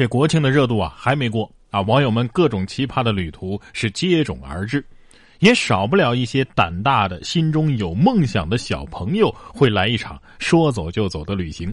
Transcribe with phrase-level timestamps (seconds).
[0.00, 4.82] 这国庆的热度啊还没过啊，网友们各种奇葩的旅途是接踵而至，
[5.40, 11.70] 也少不了一些胆大的、心中有梦想的小朋友会来一场说走就走的旅行。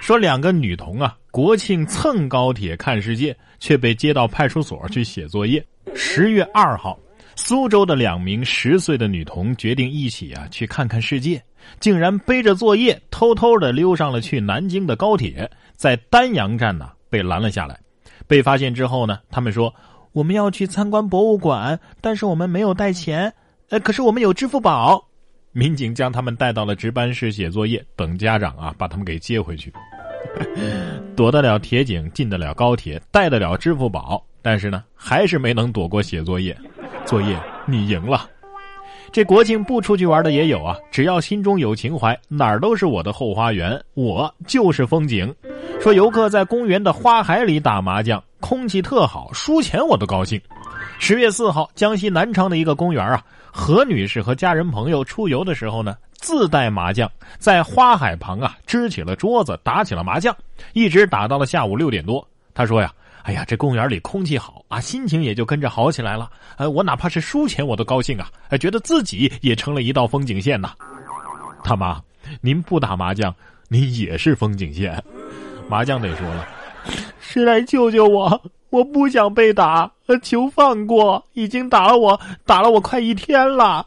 [0.00, 5.64] 说两个女童啊，国庆蹭高铁看世界，却被接到派出所去写作业。
[5.94, 6.98] 十月二号，
[7.36, 11.40] 苏州的两名十岁的女童决定一起啊去看看世界，
[11.78, 17.78] 竟然背着作业偷偷的溜上了去南京的高铁，在丹阳站呢被拦了下来。
[18.26, 19.72] 被发现之后呢，他们说
[20.12, 23.30] 我们要去参观博物馆，但是我们没有带钱，
[23.68, 25.06] 呃，可是我们有支付宝。
[25.52, 29.70] 民警将他们带到了值班室写作业，等家长啊把他们给接回去。
[31.14, 36.56] 躲得了铁警，进得了高铁，带得了支付宝，但是呢，还是没能躲过写作业。
[37.04, 38.30] 作业你赢了。
[39.10, 45.34] 这国庆不出去玩的也有啊，只要心中有情怀，哪儿都是我的后花园，我就是风景。
[45.82, 50.40] 说游客在公园的花海里打麻将，空气特好，输钱我都高兴。
[51.00, 53.20] 十月四号，江西南昌的一个公园啊。
[53.50, 60.34] 何女士和家人朋友出游的时候呢，自带麻将，在花海旁啊支起了桌子，打起了麻将，
[60.72, 62.24] 一直打到了下午六点多。
[62.54, 66.30] 她说呀：“哎呀，这公园里空气好啊，心情也就跟着好起来了。
[66.58, 70.74] 呃，我哪怕是输钱，我都高兴啊，觉得自己也成了一道风景线呐。”
[71.64, 72.00] 他妈，
[72.40, 73.34] 您不打麻将，
[73.66, 75.02] 您也是风景线。
[75.72, 76.46] 麻将得说了，
[77.18, 78.42] 谁来救救我？
[78.68, 79.90] 我不想被打，
[80.22, 81.24] 求放过！
[81.32, 83.86] 已经打了我，打了我快一天了。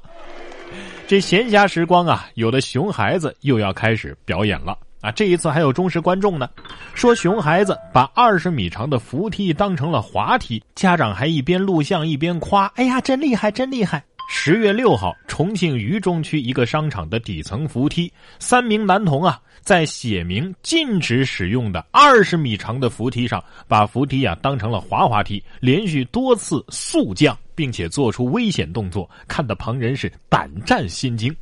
[1.05, 5.11] 这闲暇时光啊，有的熊孩子又要开始表演了啊！
[5.11, 6.49] 这一次还有忠实观众呢，
[6.95, 31.35] 说熊孩子把二十米长的扶梯当成了滑梯，家长还一边录像一边夸：“哎呀，真厉害，真厉害！”十月六号，重庆渝中区一个商场的底层扶梯，三名男童啊，在写明禁止使用的二十米长的扶梯上，把扶梯啊当成了滑滑梯，连续多次速降，并且做出危险动作，看得旁人是胆战心惊。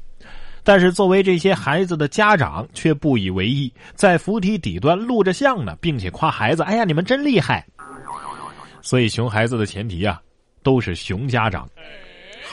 [0.66, 7.66] 但是作为这些孩子的家长却不以为意，在扶梯底端录着像呢，并且夸孩子：“哎呀，你们真厉害！”
[8.82, 10.22] 所以熊孩子的前提啊，
[10.62, 11.68] 都是熊家长。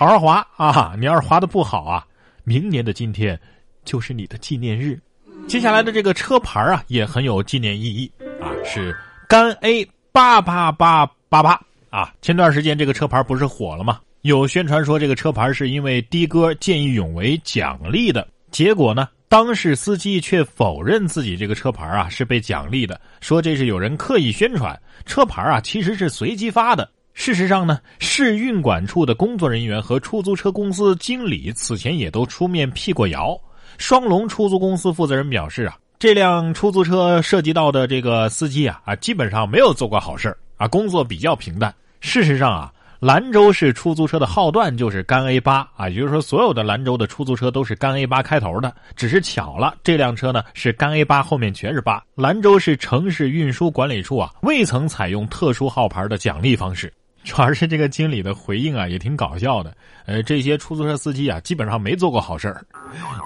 [0.00, 0.94] 好好滑啊！
[0.98, 2.06] 你要是滑的不好啊，
[2.42, 3.38] 明年的今天
[3.84, 4.98] 就是你的纪念日。
[5.46, 8.10] 接下来的这个车牌啊，也很有纪念意义
[8.40, 8.96] 啊，是
[9.28, 11.60] 赣 A 八八八八八
[11.90, 12.14] 啊。
[12.22, 14.00] 前段时间这个车牌不是火了吗？
[14.22, 26.90] 有宣传说这个车牌是因为的哥见义勇为奖励的，结果呢，当事司机却否认自己这个车牌啊是被奖励的，说这是有人刻意宣传，车牌啊其实是随机发的。
[27.12, 33.38] 事实上呢，市运管处的工作人员和出租车公司经理此前也都出面辟过谣。
[33.76, 41.74] 双龙出租公司负责人表示啊，这辆出租车涉及到的这个司机啊啊，基本上没有做过好事啊，工作比较平淡。
[42.00, 48.74] 事实上啊，兰州市出租车的号段就是甘 A 八啊，也就是说，所有的兰州的出租车都是甘 A 八开头的。
[48.96, 52.02] 只是巧了，这辆车呢是甘 A 八，后面全是八。
[52.14, 56.92] 兰州市城市运输管理处啊，未曾采用特殊号牌的奖励方式。
[57.22, 59.76] 主要是这个经理的回应啊，也挺搞笑的。
[60.06, 62.64] 呃，这些出租车司机啊，基本上没做过好事儿。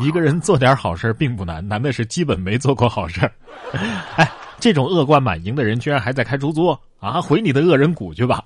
[0.00, 3.32] 一个人做点好事并不难，难的是基本没做过好事儿。
[4.16, 7.20] 哎，这种恶贯满盈的人，居然还在开出租啊？
[7.20, 8.44] 回你的恶人谷去吧！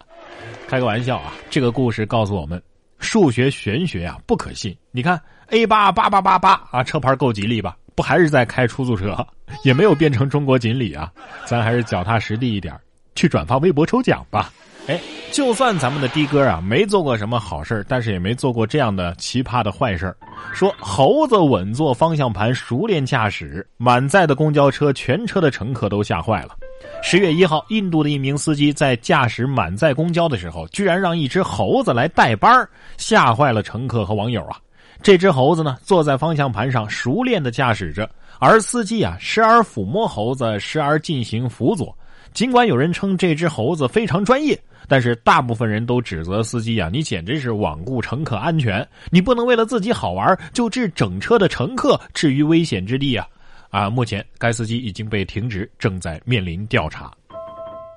[0.69, 1.33] 开个玩笑啊！
[1.49, 2.63] 这个故事告诉我们，
[2.99, 4.77] 数学玄学啊不可信。
[4.91, 7.75] 你看 A 八八八八八啊，车牌够吉利吧？
[7.95, 9.27] 不还是在开出租车，
[9.65, 11.11] 也没有变成中国锦鲤啊。
[11.47, 12.79] 咱还是脚踏实地一点，
[13.15, 14.53] 去转发微博抽奖吧。
[14.89, 14.99] 哎，
[15.31, 20.17] 就算咱们的的哥啊没做过什么好事但是也没做过这样的奇葩的坏事
[20.55, 26.57] 说猴子稳坐方向盘，熟练驾驶，满载的公交车全车的乘客都吓坏了。
[27.03, 32.67] 十月一号，印度的一名司机在驾驶满载公交的时候，居然让一只猴子来代班
[32.97, 34.57] 吓坏了乘客和网友啊！
[35.03, 41.95] 这只猴子呢，坐在方向盘上，熟练的驾驶着，而司机啊，时而抚摸猴子，时而进行辅佐。
[42.33, 44.59] 尽管有人称这只猴子非常专业。
[44.89, 53.29] 但是大部分人都指责司机啊，你简直是罔顾乘客安全，你不能为了自己好玩就置整车的乘客置于危险之地啊！
[53.71, 57.13] 啊，目前该司机已经被停职，正在面临调查。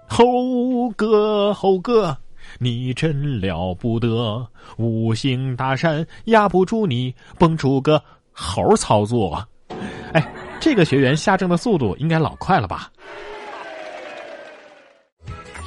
[0.06, 2.16] 猴哥，猴哥，
[2.60, 4.46] 你真了不得，
[4.76, 8.04] 五行大山压不住你，蹦出个
[8.34, 9.42] 猴操作。
[10.12, 12.92] 哎，这个学员下证的速度应该老快了吧？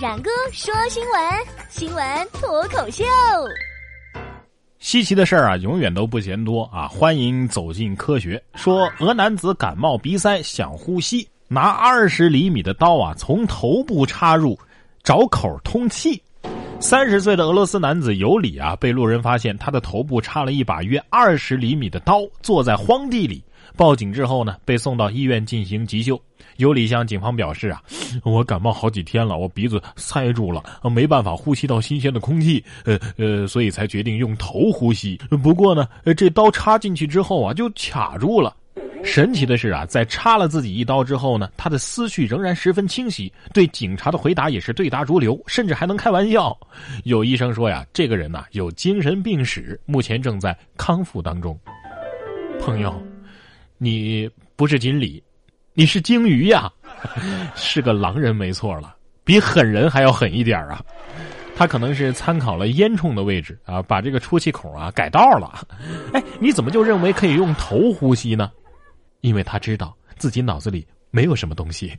[0.05, 1.23] 冉哥说新闻，
[1.71, 2.05] 新闻
[2.35, 3.03] 脱口秀。
[4.79, 6.87] 稀奇的事儿啊，永远都不嫌多啊！
[6.87, 8.43] 欢迎走进科学。
[8.55, 14.59] 说俄男子感冒鼻塞，想呼吸，拿二十厘米的刀啊，从头部插入，
[15.03, 16.23] 找口通气。
[16.79, 23.43] 三十岁的俄罗斯男子尤里啊，被路人发现他的头部插了一把约二十厘米的刀，坐在荒地里。
[23.77, 26.21] 报警之后呢，被送到医院进行急救。
[26.59, 27.83] 尤里向警方表示啊，
[28.23, 35.17] 我感冒好几天了，我鼻子塞住了，没办法呼吸到新鲜的空气，呃呃，所以才决定用头呼吸。
[35.43, 38.55] 不过呢，这刀插进去之后啊，就卡住了。
[39.03, 46.57] 神奇的是啊，在插了自己一刀之后呢，他的思绪仍然十分清晰，对警察的回答也是对答如流，甚至还能开玩笑。
[47.03, 51.59] 有医生说呀，这个人呐有精神病史，目前正在康复当中。
[52.61, 53.14] 朋友。
[53.79, 55.23] 你不是锦鲤，
[55.73, 56.71] 你是鲸鱼呀，
[57.55, 58.95] 是个狼人没错了，
[59.25, 60.83] 比狠人还要狠一点啊！
[61.57, 65.67] 他可能是参考了烟囱的位置啊，把这个出气孔啊改道了。
[66.13, 68.51] 哎，你怎么就认为可以用头呼吸呢？
[69.21, 71.93] 因为他知道自己脑子里没有什么东西。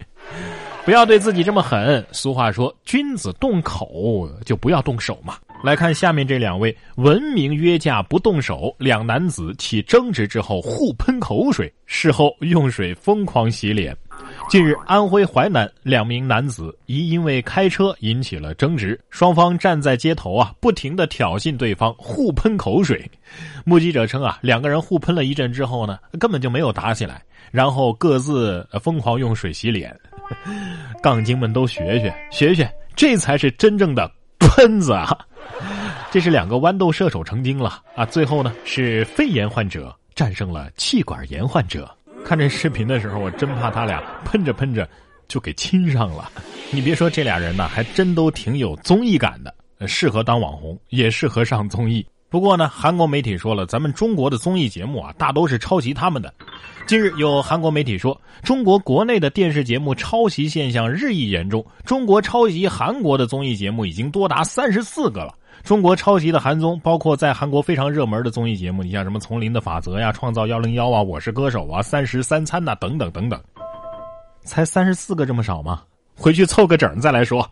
[0.83, 2.05] 不要对自己这么狠。
[2.11, 5.37] 俗话说，君子动口就不要动手嘛。
[5.65, 13.97] 来看下面这两位文明约架不动手，两男子起争执之后互喷口水，事后用水疯狂洗脸。
[14.47, 23.09] 近日，安徽淮南两名男子疑因为开车引起了争执，双方站在街头啊，不停的挑衅对方，互喷口水。
[23.63, 29.99] 目击者称啊，两个人互喷了一阵之后呢，根本就没有打起来，然后各自疯狂用水洗脸。
[31.01, 35.17] 杠精们都学学学学，这才是真正的喷子啊！
[36.15, 38.05] 这是两个豌豆射手成精了啊！
[38.05, 41.93] 最后呢，是肺炎患者战胜了气管炎患者。
[42.23, 44.89] 看这视频的时候，我真怕他俩喷着喷着
[45.27, 46.31] 就给亲上了。
[46.71, 49.53] 你别说，这俩人呢，还真都挺有综艺感的，
[49.89, 52.05] 适合当网红，也适合上综艺。
[52.29, 56.33] 不过呢，韩国媒体说了，咱们中国的综艺节目啊，大都是抄袭他们的。
[56.87, 65.35] 近日有韩国媒体说，中国国内的电视节目抄袭现象日益严重，中国抄袭韩国的综艺节目已经多达三十四个了。
[65.65, 73.41] 中国超级的韩综包括在韩国非常热门的综艺节目，你像什么《丛林的法则》呀、《创造幺零幺》啊、《我是歌手》啊、《三十三餐》呐等等等等，
[74.43, 75.81] 才三十四个这么少吗？
[76.15, 77.49] 回去凑个整再来说。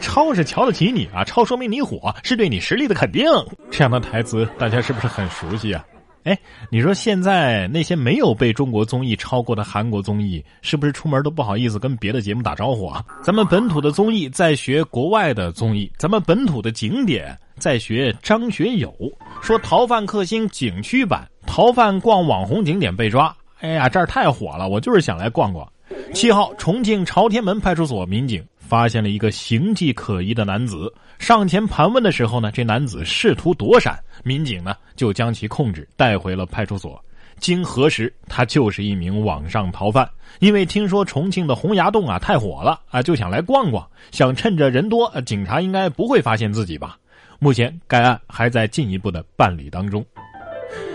[0.00, 3.24] 超是瞧得起你啊，超说明你火，是对你实力的肯定。
[3.72, 5.84] 这样的台词大家是不是很熟悉啊？
[6.24, 6.38] 哎，
[6.70, 13.04] 你说现在那些没有被中国综艺超过的韩国综艺，是不是出门都不好意思跟别的节目打招呼啊？
[13.22, 18.94] 咱们本土的综艺在学国外的综艺，咱们本土的景点在学张学友。
[19.40, 23.34] 说逃犯克星景区版，逃犯逛网红景点被抓。
[23.60, 25.66] 哎呀，这儿太火了，我就是想来逛逛。
[26.14, 28.44] 七号，重庆朝天门派出所民警。
[28.72, 36.98] 发现了一个形迹可疑的男子，上前盘问的时候呢，这男子试图躲闪，民警呢就将其控制带回了派出所。
[37.38, 40.08] 经核实，他就是一名网上逃犯，
[40.38, 46.96] 因为听说重庆的洪崖洞啊太火了啊，就想来逛逛，想趁着人多，警察应该不会发现自己吧。
[47.38, 50.02] 目前该案还在进一步的办理当中。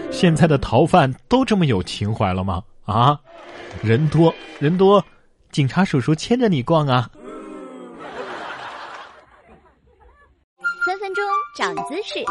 [0.09, 2.59] 现在的逃犯都这么有情怀了吗？
[2.85, 3.19] 啊，
[3.83, 5.05] 人多人多，
[5.51, 7.07] 警察叔叔牵着你逛啊。
[11.57, 12.23] 长姿势。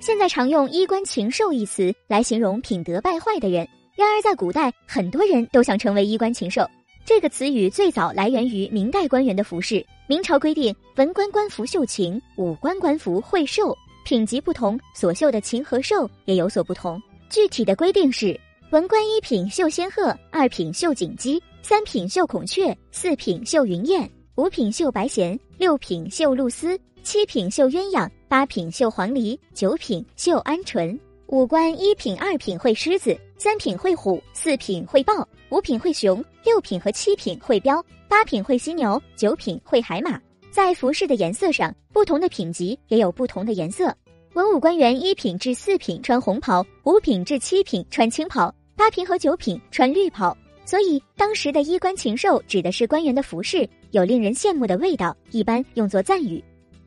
[0.00, 6.64] 现在常用“衣冠禽兽”一词来形容品德败坏的人，然而在古代，很多人都想成为衣冠禽兽。
[7.04, 9.84] 这个词语最早来源于明代官员的服饰。
[10.06, 17.02] 明朝规定，文官官服绣禽，武官官服会兽，品级不同，所绣的禽和兽也有所不同。
[17.28, 18.38] 具体的规定是：
[18.70, 24.08] 文官一品绣仙鹤，二品绣锦鸡，三品绣孔雀，四品绣云燕。
[24.36, 30.98] 五品绣白弦，六品绣露丝，七品绣鸳鸯，八品绣黄鹂，九品绣鹌鹑。
[31.28, 40.20] 五官一品、二品会狮子，三品会虎，四品会豹，五品会熊，六品和七品会彪，八品会犀牛，九品会海马。
[40.50, 43.94] 在服饰的颜色上，不同的品级也有不同的颜色。
[44.34, 50.36] 文武官员一品至四品穿红袍，五品至七品穿青袍，八品和九品穿绿袍。
[50.64, 56.42] 所以，当时的衣冠禽兽指的是官员的服饰有令人羡慕的味道，一般用作赞誉。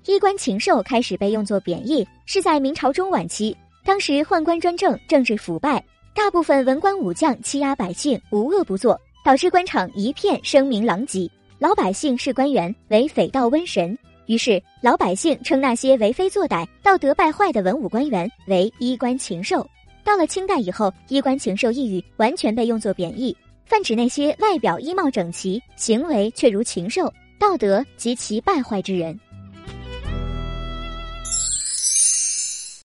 [0.05, 3.55] 衣冠禽兽开始被用作贬义，是在明朝中晚期。
[3.85, 5.81] 当时宦官专政，政治腐败，
[6.13, 11.29] 大部分文官武将欺压百姓，无恶不作，导致官场一片声名狼藉。
[11.57, 19.65] 老百姓视官员为匪盗瘟神，于是老百姓称那些为非作歹、道德败坏的文武官员为衣冠禽兽。
[20.03, 23.35] 到了清代以后，衣冠禽兽一语完全被用作贬义。
[23.65, 29.17] 泛指那些外表衣帽整齐，行为却如禽兽、道德极其败坏之人。